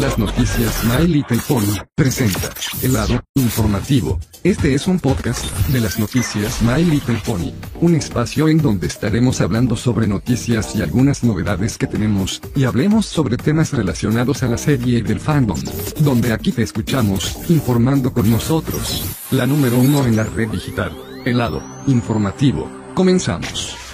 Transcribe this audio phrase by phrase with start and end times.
[0.00, 2.50] Las noticias My Little Pony presenta
[2.82, 4.20] el lado informativo.
[4.44, 7.50] Este es un podcast de las noticias My Little Pony,
[7.80, 13.06] un espacio en donde estaremos hablando sobre noticias y algunas novedades que tenemos, y hablemos
[13.06, 15.58] sobre temas relacionados a la serie y del fandom,
[16.00, 19.02] donde aquí te escuchamos, informando con nosotros.
[19.30, 20.92] La número uno en la red digital,
[21.24, 22.70] el lado informativo.
[22.94, 23.85] Comenzamos.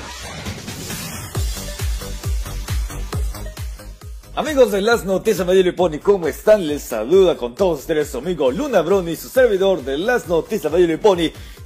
[4.35, 6.67] Amigos de las noticias y Pony, ¿cómo están?
[6.67, 10.99] Les saluda con todos ustedes su amigo Luna Bruni, su servidor de las noticias Mayor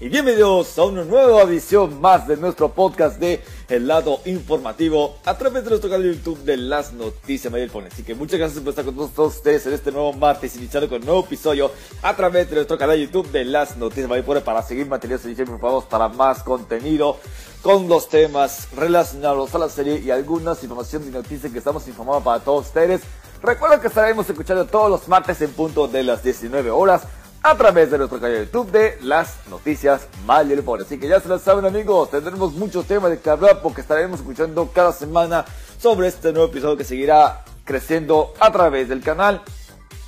[0.01, 5.39] y bienvenidos a una nueva edición más de nuestro podcast de El Lado Informativo a
[5.39, 7.85] través de nuestro canal de YouTube de las noticias y Pony.
[7.93, 10.99] Así que muchas gracias por estar con todos ustedes en este nuevo martes, iniciando con
[10.99, 11.71] un nuevo episodio
[12.03, 15.23] a través de nuestro canal de YouTube de las noticias y Pony para seguir manteniendo
[15.23, 15.57] siempre
[15.89, 17.17] para más contenido
[17.63, 22.23] con los temas relacionados a la serie y algunas informaciones y noticias que estamos informando
[22.23, 23.03] para todos ustedes.
[23.43, 27.03] Recuerden que estaremos escuchando todos los martes en punto de las 19 horas
[27.43, 30.81] a través de nuestro canal de YouTube de las noticias Mayor Pony.
[30.81, 34.21] Así que ya se lo saben amigos, tendremos muchos temas de que hablar porque estaremos
[34.21, 35.45] escuchando cada semana
[35.79, 39.43] sobre este nuevo episodio que seguirá creciendo a través del canal.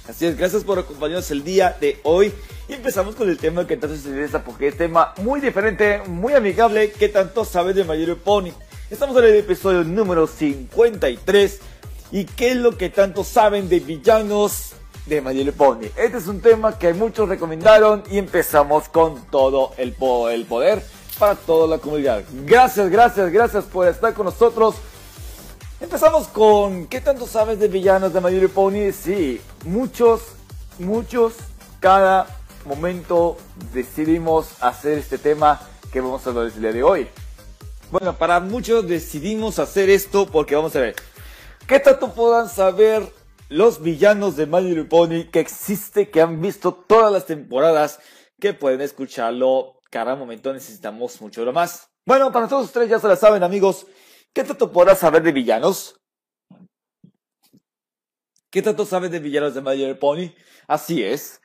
[0.09, 2.33] Así es, gracias por acompañarnos el día de hoy.
[2.67, 6.33] Y empezamos con el tema que tanto se interesa porque es tema muy diferente, muy
[6.33, 8.53] amigable, que tanto sabe de Mayor Pony.
[8.91, 11.61] Estamos en el episodio número 53.
[12.11, 14.70] ¿Y qué es lo que tanto saben de villanos
[15.05, 15.89] de Mayor Pony?
[15.95, 19.95] Este es un tema que muchos recomendaron y empezamos con todo el,
[20.33, 20.83] el poder
[21.19, 22.25] para toda la comunidad.
[22.47, 24.77] Gracias, gracias, gracias por estar con nosotros.
[25.81, 28.91] Empezamos con ¿qué tanto sabes de villanos de My Pony?
[28.93, 30.23] Sí, muchos,
[30.81, 31.34] muchos,
[31.79, 32.27] cada
[32.65, 33.37] momento
[33.73, 35.61] decidimos hacer este tema
[35.93, 37.09] que vamos a hablar el día de hoy.
[37.93, 40.97] Bueno, para muchos decidimos hacer esto porque vamos a ver,
[41.69, 43.12] ¿qué tanto puedan saber
[43.49, 48.00] los villanos de My Little Pony que existe, que han visto todas las temporadas,
[48.41, 51.88] que pueden escucharlo cada momento necesitamos mucho lo más?
[52.05, 53.87] Bueno, para todos ustedes ya se la saben amigos,
[54.34, 56.00] ¿Qué tanto podrás saber de villanos?
[58.50, 60.33] ¿Qué tanto sabes de villanos de My Pony?
[60.66, 61.43] Así es.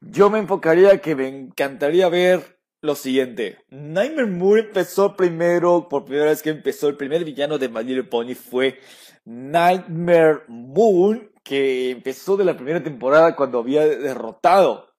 [0.00, 3.58] Yo me enfocaría que me encantaría ver lo siguiente.
[3.70, 8.34] Nightmare Moon empezó primero, por primera vez que empezó, el primer villano de My Pony
[8.34, 8.78] fue
[9.24, 14.94] Nightmare Moon, que empezó de la primera temporada cuando había derrotado.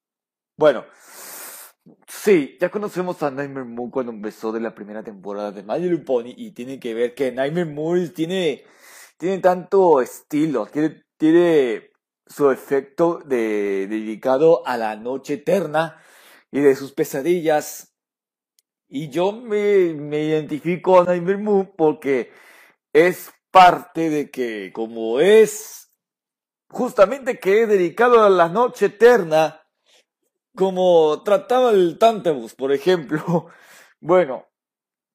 [0.58, 0.86] Bueno,
[2.08, 6.00] Sí, ya conocemos a Nightmare Moon cuando empezó de la primera temporada de My Little
[6.00, 8.64] Pony y tiene que ver que Nightmare Moon tiene,
[9.18, 11.92] tiene tanto estilo, tiene, tiene
[12.26, 16.02] su efecto de, dedicado a la noche eterna
[16.52, 17.94] y de sus pesadillas.
[18.88, 22.32] Y yo me, me identifico a Nightmare Moon porque
[22.94, 25.92] es parte de que como es
[26.70, 29.65] justamente que es dedicado a la noche eterna,
[30.56, 33.48] como trataba el Tantabus, por ejemplo.
[34.02, 34.46] Bueno,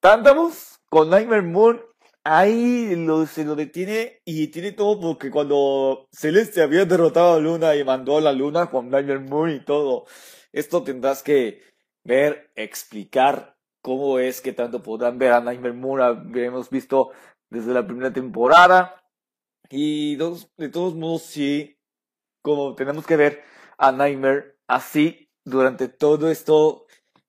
[0.00, 1.80] Tantabus con Nightmare Moon,
[2.24, 7.76] ahí lo, se lo detiene y tiene todo porque cuando Celeste había derrotado a Luna
[7.76, 10.06] y mandó a la Luna con Nightmare Moon y todo,
[10.52, 11.62] esto tendrás que
[12.02, 17.12] ver, explicar cómo es que tanto podrán ver a Nightmare Moon, hemos visto
[17.48, 18.96] desde la primera temporada.
[19.70, 21.78] Y de todos modos, sí,
[22.42, 23.44] como tenemos que ver
[23.78, 26.86] a Nightmare así durante todo esto,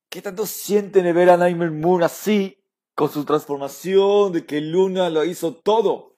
[0.10, 2.64] ¿qué tanto sienten de ver a Nightmare Moon así,
[2.96, 6.18] con su transformación, de que Luna lo hizo todo?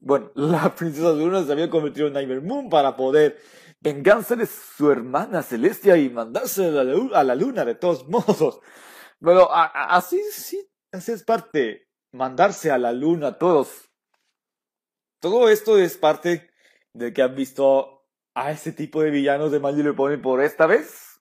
[0.00, 3.38] Bueno, la princesa Luna se había convertido en Nightmare Moon para poder
[3.80, 8.60] vengarse de su hermana Celestia y mandarse a la, a luna de todos modos.
[9.20, 13.90] Bueno, así sí, así es parte, mandarse a la luna a todos.
[15.20, 16.50] Todo esto es parte
[16.94, 18.01] de que han visto
[18.34, 21.20] a ese tipo de villanos de Mandy le por esta vez.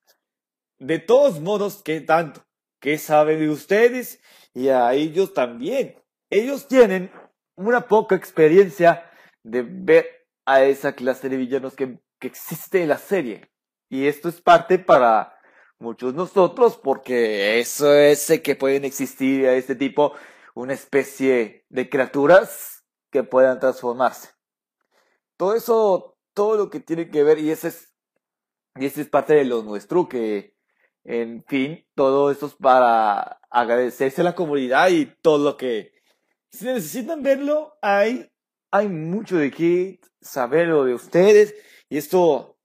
[0.79, 2.43] De todos modos, ¿qué tanto?
[2.79, 4.21] ¿Qué saben de ustedes?
[4.53, 5.95] Y a ellos también.
[6.29, 7.11] Ellos tienen
[7.55, 9.09] una poca experiencia
[9.43, 13.51] de ver a esa clase de villanos que, que existe en la serie.
[13.89, 15.37] Y esto es parte para
[15.79, 20.13] muchos nosotros porque eso es que pueden existir a este tipo
[20.53, 24.29] una especie de criaturas que puedan transformarse.
[25.37, 27.93] Todo eso todo lo que tiene que ver, y ese es,
[28.75, 30.55] y ese es parte de lo nuestro, que,
[31.03, 35.93] en fin, todo esto es para agradecerse a la comunidad y todo lo que,
[36.49, 38.29] si necesitan verlo, hay,
[38.71, 41.55] hay mucho de qué saberlo de ustedes,
[41.89, 42.57] y esto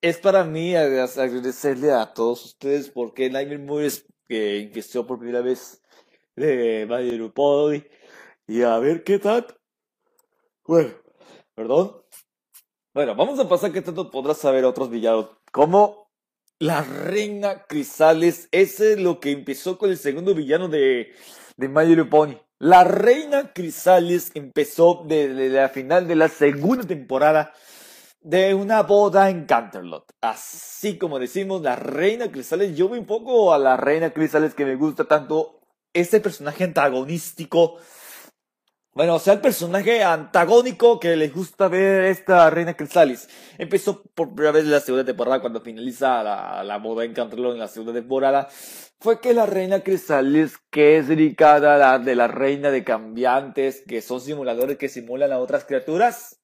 [0.00, 5.42] es para mí agradecerle a todos ustedes porque Nightmare Moon es que ingresó por primera
[5.42, 5.82] vez
[6.36, 7.32] de Mario
[8.46, 9.46] y a ver qué tal.
[10.64, 10.90] Bueno,
[11.54, 12.02] perdón,
[12.92, 15.28] Bueno, vamos a pasar que tanto podrás saber otros villanos.
[15.52, 16.10] Como
[16.58, 18.48] la reina Crisales.
[18.50, 21.12] Ese es lo que empezó con el segundo villano de,
[21.56, 22.34] de My Little Pony.
[22.58, 27.54] La reina Crisales empezó desde la final de la segunda temporada
[28.20, 30.04] de una boda en Canterlot.
[30.20, 32.76] Así como decimos, la reina Crisales.
[32.76, 35.60] Yo voy un poco a la reina Crisales que me gusta tanto.
[35.92, 37.78] Este personaje antagonístico
[38.92, 43.28] bueno, o sea, el personaje antagónico que les gusta ver esta Reina Crisalis.
[43.56, 47.52] Empezó por primera vez en la segunda temporada, cuando finaliza la, la moda en Canterlot
[47.52, 48.48] en la segunda temporada.
[48.98, 53.82] Fue que la Reina Crisalis, que es dedicada a la de la Reina de Cambiantes,
[53.86, 56.40] que son simuladores que simulan a otras criaturas,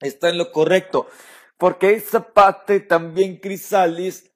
[0.00, 1.08] está en lo correcto.
[1.56, 4.30] Porque esa parte también Crisalis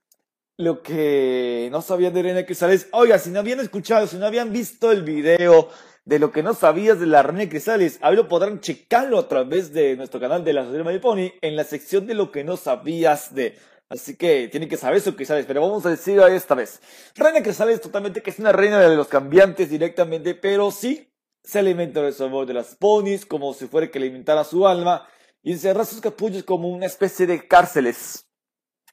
[0.60, 4.52] lo que no sabían de Reina Crisalis, oiga, si no habían escuchado, si no habían
[4.52, 5.70] visto el video
[6.04, 7.98] de lo que no sabías de la reina Crisales.
[8.02, 11.64] Ahí lo podrán checarlo a través de nuestro canal de la de Pony en la
[11.64, 13.58] sección de lo que no sabías de.
[13.88, 16.80] Así que tienen que saber eso Crisales, pero vamos a decir esta vez.
[17.16, 21.08] Reina Crisales totalmente que es una reina de los cambiantes directamente, pero sí
[21.42, 25.08] se alimenta del sabor de las ponis como si fuera que alimentara su alma
[25.42, 28.26] y encerrar sus capullos como una especie de cárceles.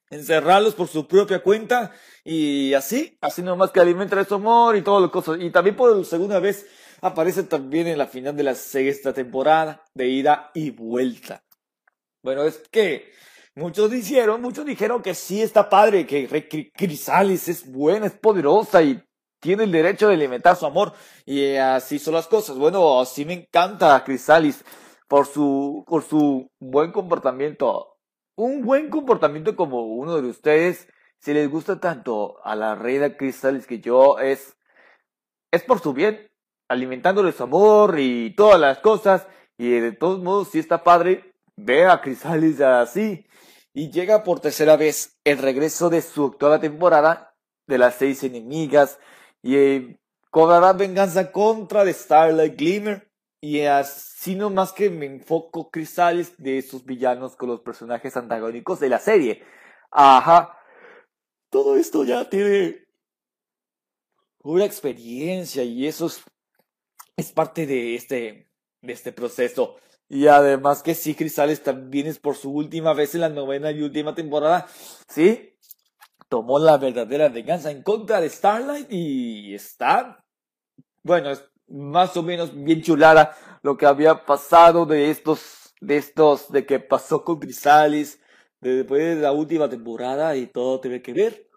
[0.09, 1.91] Encerrarlos por su propia cuenta
[2.23, 5.37] y así, así nomás que alimenta su amor y todo lo cosas.
[5.41, 6.65] Y también por segunda vez
[7.01, 11.43] aparece también en la final de la sexta temporada de ida y vuelta.
[12.23, 13.11] Bueno, es que
[13.55, 19.01] muchos dijeron, muchos dijeron que sí está padre, que Crisalis es buena, es poderosa y
[19.39, 20.93] tiene el derecho de alimentar su amor.
[21.25, 22.57] Y así son las cosas.
[22.57, 24.63] Bueno, sí me encanta Crisalis
[25.07, 27.97] por su, por su buen comportamiento.
[28.35, 30.87] Un buen comportamiento como uno de ustedes,
[31.19, 34.57] si les gusta tanto a la reina Crisalis que yo, es,
[35.51, 36.29] es por su bien
[36.67, 39.27] alimentándole su amor y todas las cosas.
[39.57, 43.25] Y de todos modos, si está padre, ve a Crisalis así.
[43.73, 47.35] Y llega por tercera vez el regreso de su octava temporada
[47.67, 48.99] de las seis enemigas.
[49.41, 49.99] Y eh,
[50.29, 53.11] cobrará venganza contra de Starlight Glimmer.
[53.39, 58.89] Y así más que me enfoco Crisalis de esos villanos con los personajes antagónicos de
[58.89, 59.43] la serie.
[59.91, 60.57] Ajá.
[61.49, 62.87] Todo esto ya tiene
[64.41, 66.25] una experiencia y esos es
[67.25, 68.49] parte de este,
[68.81, 69.77] de este proceso.
[70.09, 73.81] Y además que sí, Crisales también es por su última vez en la novena y
[73.81, 74.67] última temporada.
[75.09, 75.57] Sí,
[76.29, 80.23] tomó la verdadera venganza en contra de Starlight y está,
[81.03, 86.51] bueno, es más o menos bien chulada lo que había pasado de estos, de estos,
[86.51, 88.21] de que pasó con Crisales
[88.61, 91.49] después de la última temporada y todo tiene que ver.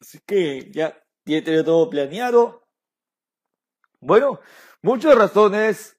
[0.00, 2.59] Así que ya tiene todo planeado.
[4.02, 4.40] Bueno,
[4.82, 5.98] muchas razones,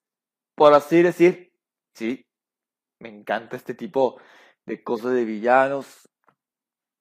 [0.56, 1.54] por así decir,
[1.94, 2.26] sí,
[3.00, 4.20] me encanta este tipo
[4.66, 6.10] de cosas de villanos.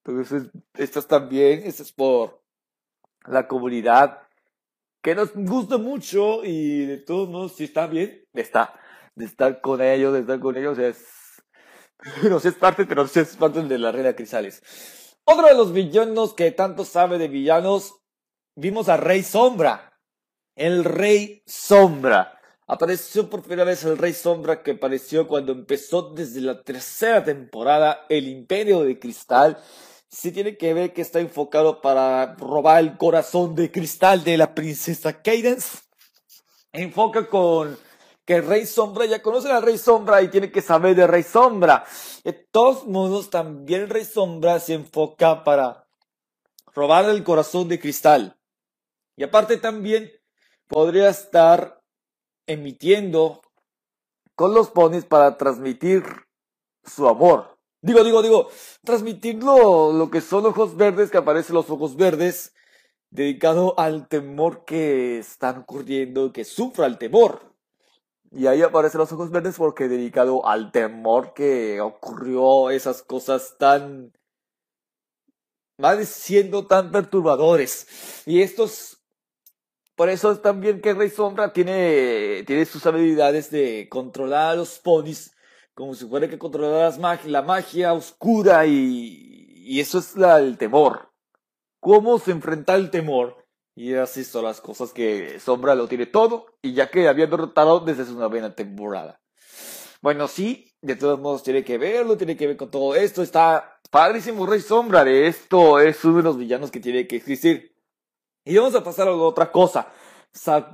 [0.05, 2.43] Entonces, estas también, esto es por
[3.27, 4.23] la comunidad
[5.03, 8.79] que nos gusta mucho y de todos modos, si está bien, está,
[9.15, 11.43] de estar con ellos, de estar con ellos es,
[12.29, 15.17] no sé, es parte, pero sí es parte de la reina Crisales.
[15.25, 18.03] Otro de los villanos que tanto sabe de villanos,
[18.55, 19.90] vimos a Rey Sombra
[20.61, 22.39] el Rey Sombra.
[22.67, 28.05] Apareció por primera vez el Rey Sombra que apareció cuando empezó desde la tercera temporada
[28.11, 29.59] el Imperio de Cristal.
[30.11, 34.55] Sí tiene que ver que está enfocado para robar el corazón de cristal de la
[34.55, 35.79] princesa Cadence.
[36.73, 37.79] Enfoca con
[38.27, 41.23] que el Rey Sombra, ya conocen al Rey Sombra y tiene que saber de Rey
[41.23, 41.87] Sombra.
[42.23, 45.89] De todos modos, también Rey Sombra se enfoca para
[46.75, 48.37] robar el corazón de cristal.
[49.17, 50.20] Y aparte también
[50.71, 51.83] podría estar
[52.47, 53.43] emitiendo
[54.37, 56.05] con los ponis para transmitir
[56.85, 57.59] su amor.
[57.83, 58.49] Digo, digo, digo,
[58.85, 62.55] transmitirlo lo que son ojos verdes, que aparecen los ojos verdes,
[63.11, 67.55] dedicado al temor que están ocurriendo, que sufra el temor.
[68.31, 74.13] Y ahí aparecen los ojos verdes porque dedicado al temor que ocurrió esas cosas tan,
[75.79, 78.23] van siendo tan perturbadores.
[78.25, 79.00] Y estos
[80.01, 84.79] por eso es también que Rey Sombra tiene, tiene sus habilidades de controlar a los
[84.79, 85.37] ponis
[85.75, 86.91] como si fuera que controlar
[87.27, 91.13] la magia oscura y, y eso es el temor.
[91.81, 93.45] ¿Cómo se enfrenta el temor?
[93.77, 97.81] Y así son las cosas que Sombra lo tiene todo y ya que había derrotado
[97.81, 99.21] desde su novena temporada.
[100.01, 103.23] Bueno, sí, de todos modos tiene que verlo, tiene que ver con todo esto.
[103.23, 107.75] Está padrísimo Rey Sombra de esto, es uno de los villanos que tiene que existir.
[108.45, 109.93] Y vamos a pasar a otra cosa.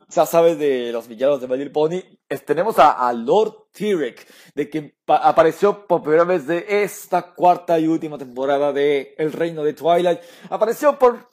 [0.09, 2.01] ya sabes de los villanos de My Pony,
[2.45, 8.19] tenemos a, Lord Tyrek, de que apareció por primera vez de esta cuarta y última
[8.19, 10.21] temporada de El Reino de Twilight.
[10.49, 11.29] Apareció por,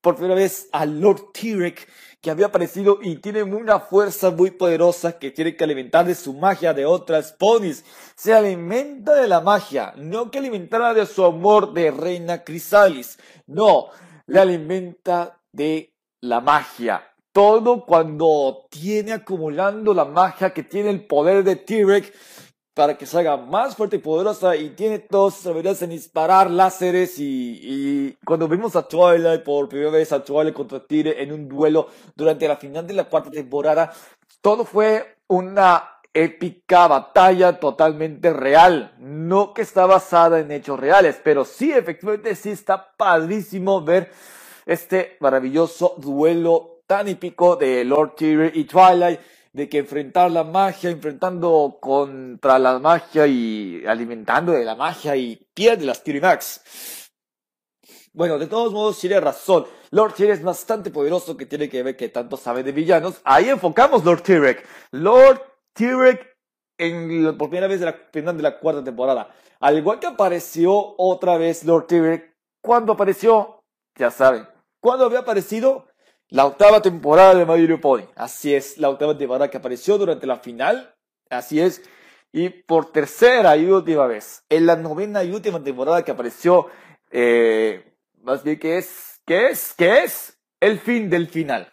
[0.00, 1.88] por primera vez a Lord Tyrek,
[2.20, 6.34] que había aparecido y tiene una fuerza muy poderosa que tiene que alimentar de su
[6.34, 7.84] magia de otras ponies.
[8.16, 13.18] Se alimenta de la magia, no que alimentara de su amor de Reina Crisalis.
[13.46, 13.90] No,
[14.26, 17.02] le alimenta de la magia.
[17.32, 22.12] Todo cuando tiene acumulando la magia que tiene el poder de T-Rex
[22.74, 27.18] para que salga más fuerte y poderosa y tiene todas sus habilidades en disparar láseres
[27.18, 31.48] y, y, cuando vimos a Twilight por primera vez a Twilight contra Tire en un
[31.48, 33.92] duelo durante la final de la cuarta temporada,
[34.40, 41.44] todo fue una épica batalla totalmente real, no que está basada en hechos reales, pero
[41.44, 44.10] sí efectivamente sí está padrísimo ver
[44.66, 49.20] este maravilloso duelo tan épico de Lord Tyrion y Twilight
[49.52, 55.46] de que enfrentar la magia, enfrentando contra la magia y alimentando de la magia y
[55.54, 57.10] pierde las Max.
[58.14, 59.66] Bueno, de todos modos, tiene razón.
[59.90, 63.20] Lord Tyrion es bastante poderoso que tiene que ver que tanto sabe de villanos.
[63.24, 64.56] Ahí enfocamos Lord Tyrion.
[64.90, 65.40] Lord
[65.72, 66.18] Tyrion
[66.78, 69.34] en por primera vez de la final de la cuarta temporada.
[69.60, 72.22] Al igual que apareció otra vez Lord Tyrion.
[72.60, 73.61] ¿Cuándo apareció?
[73.96, 74.46] Ya saben.
[74.80, 75.86] ¿Cuándo había aparecido?
[76.28, 78.04] La octava temporada de My Pony.
[78.16, 80.94] Así es, la octava temporada que apareció durante la final.
[81.28, 81.82] Así es.
[82.32, 86.68] Y por tercera y última vez, en la novena y última temporada que apareció,
[87.10, 89.74] eh, más bien que es, ¿qué es?
[89.76, 90.38] ¿Qué es?
[90.58, 91.70] El fin del final.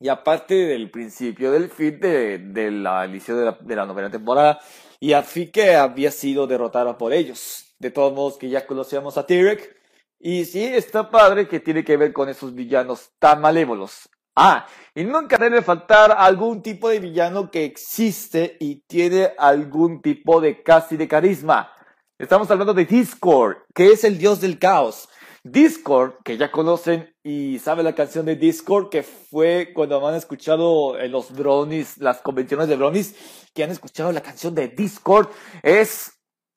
[0.00, 4.58] Y aparte del principio del fin de, la inicio de la, de la novena temporada,
[4.98, 7.74] y así que había sido derrotada por ellos.
[7.78, 9.75] De todos modos que ya conocíamos a Tyrek,
[10.28, 14.08] y sí, está padre que tiene que ver con esos villanos tan malévolos.
[14.34, 20.40] Ah, y nunca debe faltar algún tipo de villano que existe y tiene algún tipo
[20.40, 21.70] de casi de carisma.
[22.18, 25.08] Estamos hablando de Discord, que es el dios del caos.
[25.44, 30.98] Discord, que ya conocen y saben la canción de Discord, que fue cuando han escuchado
[30.98, 33.14] en los bronies, las convenciones de bronies,
[33.54, 35.28] que han escuchado la canción de Discord,
[35.62, 36.14] es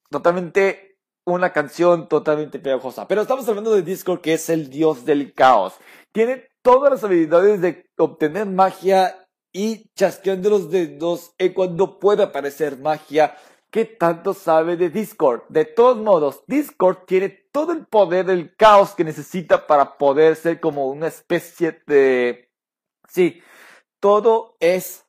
[0.10, 0.89] totalmente
[1.34, 3.08] una canción totalmente pegajosa.
[3.08, 5.74] Pero estamos hablando de Discord, que es el dios del caos.
[6.12, 12.78] Tiene todas las habilidades de obtener magia y chasqueando los dedos y cuando puede aparecer
[12.78, 13.36] magia.
[13.72, 15.44] ¿Qué tanto sabe de Discord?
[15.50, 20.60] De todos modos, Discord tiene todo el poder del caos que necesita para poder ser
[20.60, 22.50] como una especie de...
[23.08, 23.42] Sí,
[24.00, 25.06] todo es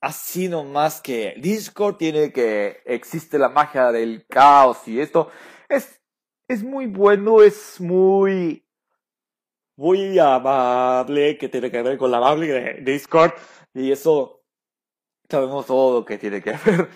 [0.00, 5.30] así nomás que Discord tiene que existe la magia del caos y esto
[5.68, 6.00] es,
[6.48, 8.66] es muy bueno, es muy,
[9.76, 13.32] muy amable, que tiene que ver con la amable de Discord
[13.74, 14.44] y eso
[15.28, 16.88] sabemos todo lo que tiene que ver.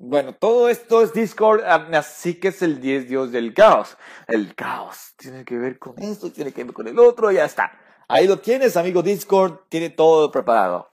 [0.00, 3.96] Bueno, todo esto es Discord, así que es el 10 dios del caos.
[4.28, 7.72] El caos tiene que ver con esto, tiene que ver con el otro, ya está.
[8.06, 10.92] Ahí lo tienes, amigo Discord, tiene todo preparado.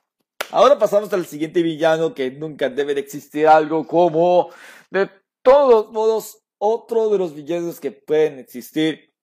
[0.51, 4.49] Ahora pasamos al siguiente villano que nunca debe de existir algo como,
[4.89, 5.09] de
[5.41, 9.13] todos modos, otro de los villanos que pueden existir.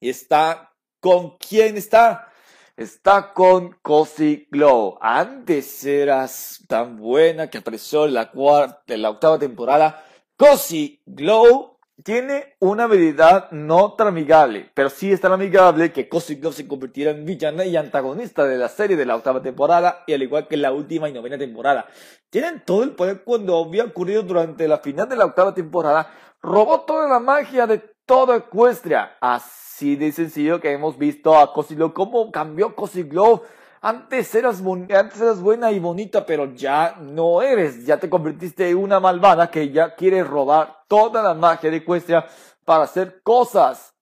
[0.00, 2.32] Y está con quién está.
[2.76, 4.98] Está con Cozy Glow.
[5.00, 10.04] Antes eras tan buena que apareció en la cuarta, en la octava temporada.
[10.36, 16.42] Cozy Glow tiene una habilidad no tan amigable, pero sí es tan amigable que Cosmic
[16.42, 20.12] Love se convirtiera en villana y antagonista de la serie de la octava temporada, y
[20.12, 21.86] al igual que la última y novena temporada.
[22.30, 26.82] Tienen todo el poder cuando había ocurrido durante la final de la octava temporada, robó
[26.82, 29.16] toda la magia de toda Equestria.
[29.20, 33.42] Así de sencillo que hemos visto a Cosmic Love, cómo cambió Cosmic Love
[33.80, 37.84] antes eras, antes eras buena y bonita, pero ya no eres.
[37.86, 42.26] Ya te convertiste en una malvada que ya quiere robar toda la magia de Equestria
[42.64, 43.94] para hacer cosas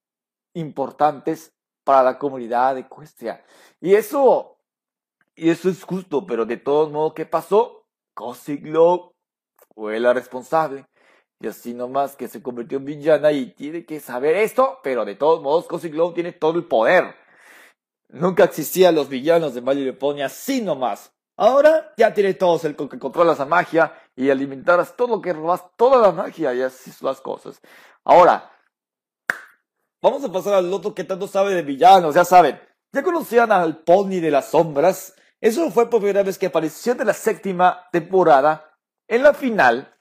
[0.54, 1.52] importantes
[1.84, 3.44] para la comunidad de Equestria.
[3.80, 4.58] Y eso,
[5.34, 7.86] y eso es justo, pero de todos modos, ¿qué pasó?
[8.14, 9.12] Cosmic Glow
[9.74, 10.86] fue la responsable.
[11.38, 15.16] Y así nomás que se convirtió en villana y tiene que saber esto, pero de
[15.16, 17.14] todos modos Cosmic Glow tiene todo el poder.
[18.08, 21.12] Nunca existían los villanos de Mario Pony así nomás.
[21.36, 25.62] Ahora ya tiene todos el que controlas la magia y alimentarás todo lo que robas,
[25.76, 27.60] toda la magia y así son las cosas.
[28.04, 28.50] Ahora,
[30.00, 32.58] vamos a pasar al otro que tanto sabe de villanos, ya saben.
[32.92, 35.14] Ya conocían al Pony de las Sombras.
[35.40, 38.74] Eso fue por primera vez que apareció en la séptima temporada,
[39.06, 39.94] en la final,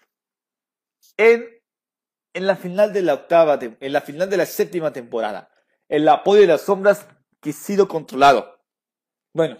[1.17, 1.45] en,
[2.33, 5.49] en la final de la octava, en la final de la séptima temporada.
[5.89, 7.05] El Pony de las Sombras
[7.53, 8.59] sido controlado.
[9.33, 9.57] Bueno,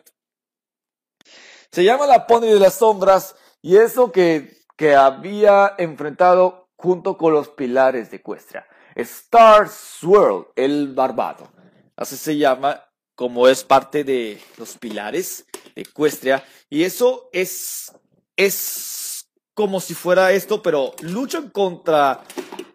[1.71, 7.33] Se llama la Pony de las Sombras y eso que, que había enfrentado junto con
[7.33, 8.65] los pilares de Equestria.
[8.95, 11.51] Star Swirl, el barbado.
[11.97, 16.45] Así se llama, como es parte de los pilares de Equestria.
[16.69, 17.91] Y eso es,
[18.37, 22.23] es como si fuera esto, pero luchan contra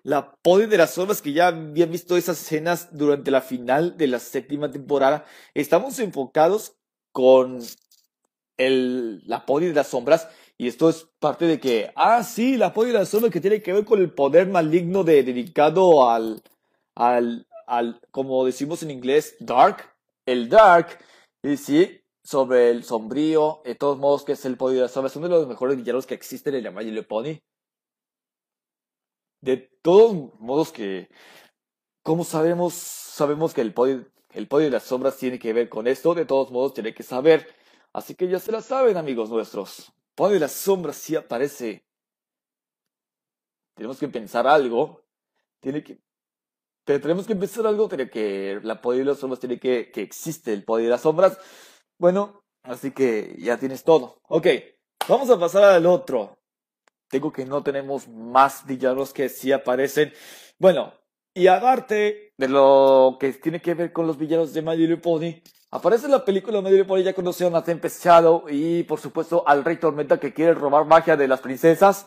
[0.03, 4.07] la Pony de las Sombras, que ya habían visto esas escenas durante la final de
[4.07, 5.25] la séptima temporada.
[5.55, 6.77] Estamos enfocados
[7.13, 7.61] con
[8.57, 10.29] el, la Pony de las Sombras.
[10.59, 13.63] Y esto es parte de que, ah, sí, la Pony de las Sombras que tiene
[13.63, 16.43] que ver con el poder maligno de, dedicado al,
[16.95, 19.85] al, al, como decimos en inglés, Dark.
[20.27, 20.99] El Dark.
[21.43, 25.17] Y sí, sobre el sombrío, de todos modos, que es el Pony de las Sombras,
[25.17, 27.39] uno de los mejores villanos que existen en la Little Pony.
[29.41, 31.09] De todos modos que,
[32.03, 36.15] como sabemos, sabemos que el Pony, el de las Sombras tiene que ver con esto,
[36.15, 37.47] de todos modos tiene que saber
[37.93, 39.93] Así que ya se la saben, amigos nuestros.
[40.15, 41.85] Pone la sombra si aparece.
[43.75, 45.03] Tenemos que pensar algo.
[45.61, 45.99] Tiene que.
[46.85, 47.89] Tenemos que pensar algo.
[47.89, 48.61] Tiene que.
[48.63, 49.91] La poder de las sombras tiene que.
[49.91, 51.39] Que existe el poder de las sombras.
[51.99, 54.21] Bueno, así que ya tienes todo.
[54.29, 54.47] Ok,
[55.09, 56.39] vamos a pasar al otro.
[57.11, 60.13] Tengo que no tenemos más villanos que sí aparecen.
[60.59, 60.95] Bueno,
[61.35, 65.43] y aparte de lo que tiene que ver con los villanos de My Little Pony,
[65.73, 69.65] Aparece en la película medio por ya conocieron a Tempest Shadow y por supuesto al
[69.65, 72.07] Rey Tormenta que quiere robar magia de las princesas.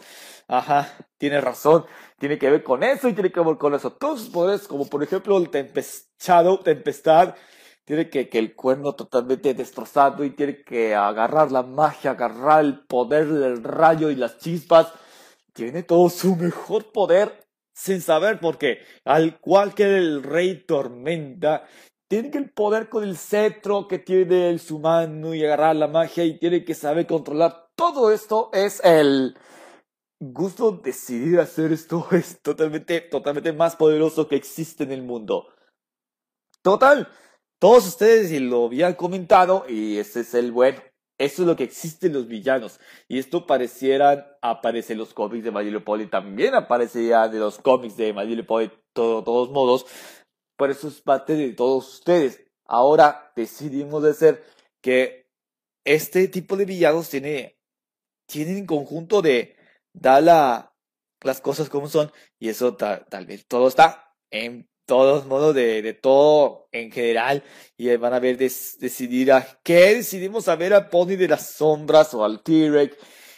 [0.49, 1.85] Ajá, tiene razón,
[2.19, 3.93] tiene que ver con eso y tiene que ver con eso.
[3.93, 7.35] Todos sus poderes, como por ejemplo el Tempest Shadow, Tempestad,
[7.85, 12.85] tiene que, que el cuerno totalmente destrozado y tiene que agarrar la magia, agarrar el
[12.85, 14.93] poder del rayo y las chispas.
[15.53, 18.79] Tiene todo su mejor poder sin saber por qué.
[19.03, 21.65] Al cual que el Rey Tormenta
[22.07, 25.87] tiene que el poder con el cetro que tiene el su mano y agarrar la
[25.87, 27.69] magia y tiene que saber controlar.
[27.75, 29.35] Todo esto es el
[30.19, 32.07] gusto de decidir hacer esto.
[32.11, 35.47] Es totalmente, totalmente más poderoso que existe en el mundo.
[36.61, 37.09] Total.
[37.63, 40.81] Todos ustedes lo habían comentado y ese es el bueno.
[41.17, 42.81] Eso es lo que existe en los villanos.
[43.07, 46.09] Y esto pareciera aparece en los cómics de Madrilepolis.
[46.09, 49.85] También aparecería de los cómics de Madrilepolis, de todos modos.
[50.57, 52.43] Por eso es parte de todos ustedes.
[52.65, 54.43] Ahora decidimos hacer
[54.81, 55.29] que
[55.85, 57.57] este tipo de villanos tiene,
[58.27, 59.55] tienen en conjunto de
[59.93, 60.69] dar
[61.21, 65.93] las cosas como son y eso tal, vez todo está en todos modos de, de,
[65.93, 67.43] todo en general
[67.77, 72.13] y van a ver decidir a qué decidimos a ver a Pony de las sombras
[72.13, 72.97] o al T-Rex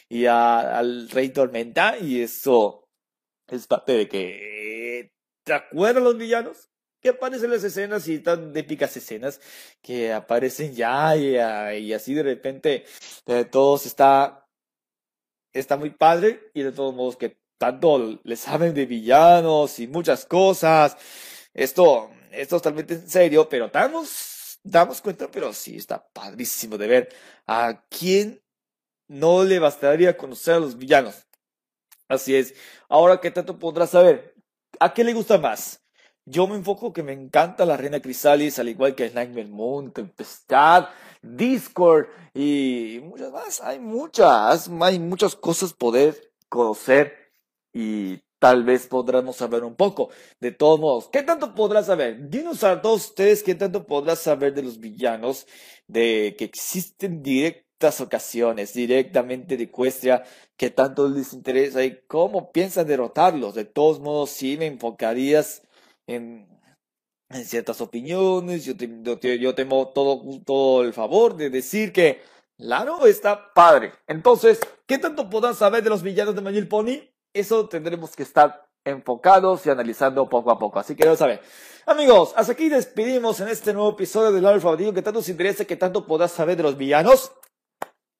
[0.10, 2.88] y al Rey Tormenta y eso
[3.48, 5.12] es parte de que
[5.44, 6.70] ¿te acuerdas los villanos?
[7.06, 9.40] que aparecen las escenas y tan épicas escenas
[9.80, 12.84] que aparecen ya y, así de repente
[13.28, 14.48] de todos está,
[15.54, 20.26] está muy padre y de todos modos que tanto le saben de villanos y muchas
[20.26, 20.98] cosas.
[21.56, 26.88] Esto, esto es totalmente en serio, pero damos, damos cuenta, pero sí está padrísimo de
[26.88, 27.10] ver
[27.48, 28.44] a quién
[29.08, 31.26] no le bastaría conocer a los villanos.
[32.10, 32.54] Así es.
[32.89, 34.36] Ahora, ¿qué tanto podrás saber?
[34.80, 35.82] ¿A qué le gusta más?
[36.26, 40.89] Yo me enfoco que me encanta la Reina Crisalis, al igual que Nightmare Moon, Tempestad,
[41.22, 43.62] Discord y muchas más.
[43.62, 47.15] Hay muchas, hay muchas cosas poder conocer
[47.72, 50.10] y tal vez podremos saber un poco.
[50.40, 52.30] De todos modos, ¿qué tanto podrás saber?
[52.30, 55.48] Dinos a todos ustedes qué tanto podrás saber de los villanos,
[55.88, 60.24] de que existen directas ocasiones, directamente de Equestria,
[60.58, 63.56] qué tanto les interesa y cómo piensan derrotarlos.
[63.56, 65.64] De todos modos, sí me enfocarías
[66.06, 66.48] en,
[67.32, 68.64] ciertas opiniones.
[68.64, 72.22] Yo, te, yo, tengo todo, todo el favor de decir que
[72.58, 73.94] Laro está padre.
[74.06, 77.14] Entonces, ¿qué tanto podrán saber de los villanos de Manuel Pony?
[77.36, 80.80] Eso tendremos que estar enfocados y analizando poco a poco.
[80.80, 81.41] Así que ya saben.
[81.86, 84.93] Amigos, hasta aquí despedimos en este nuevo episodio de Laro Favorito.
[84.93, 87.34] que tanto os interesa, que tanto podrás saber de los villanos.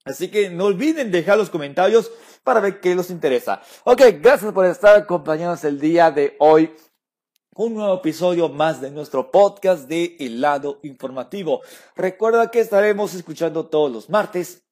[0.04, 2.12] Así que no olviden dejar los comentarios
[2.44, 3.62] para ver qué les interesa.
[3.86, 6.76] Ok, gracias por estar acompañados el día de hoy
[7.56, 11.62] un nuevo episodio más de nuestro podcast de El lado informativo.
[11.96, 14.66] Recuerda que estaremos escuchando todos los martes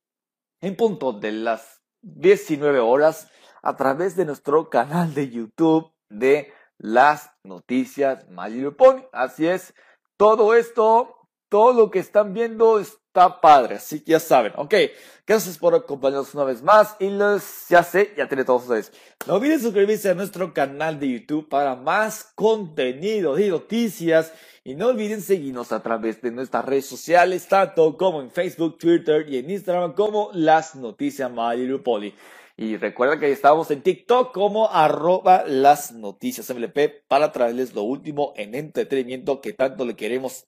[0.60, 3.30] en punto de las 19 horas
[3.64, 8.26] a través de nuestro canal de YouTube de las noticias
[8.78, 9.02] Pony.
[9.12, 9.74] Así es,
[10.18, 14.74] todo esto, todo lo que están viendo es está padre, así que ya saben, ok.
[15.28, 18.92] Gracias por acompañarnos una vez más y los, ya sé, ya tiene todos ustedes.
[19.28, 24.88] No olviden suscribirse a nuestro canal de YouTube para más contenido de noticias y no
[24.88, 29.52] olviden seguirnos a través de nuestras redes sociales, tanto como en Facebook, Twitter y en
[29.52, 31.32] Instagram como las noticias
[31.84, 32.16] Poli.
[32.56, 38.34] Y recuerda que estamos en TikTok como arroba las noticias MLP para traerles lo último
[38.36, 40.46] en entretenimiento que tanto le queremos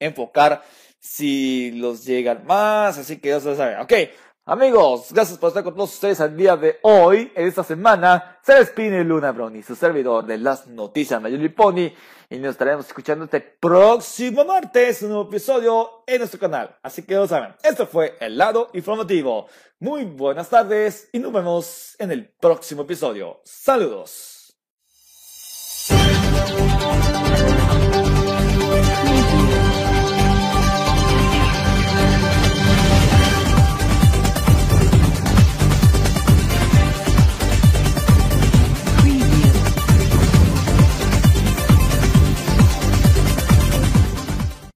[0.00, 0.62] enfocar
[0.98, 3.78] si los llegan más, así que ya se saben.
[3.78, 3.92] Ok,
[4.46, 8.38] amigos, gracias por estar con todos ustedes al día de hoy, en esta semana.
[8.42, 11.92] Se despide Luna Brony, su servidor de las noticias Mayuli Pony,
[12.30, 16.76] y nos estaremos escuchando este próximo martes, un nuevo episodio en nuestro canal.
[16.82, 19.48] Así que ya saben, esto fue el lado informativo.
[19.80, 23.40] Muy buenas tardes y nos vemos en el próximo episodio.
[23.44, 24.56] Saludos.